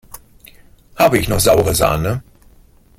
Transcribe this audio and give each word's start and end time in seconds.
Habe 0.95 1.19
ich 1.19 1.27
noch 1.29 1.39
saure 1.39 1.75
Sahne? 1.75 2.23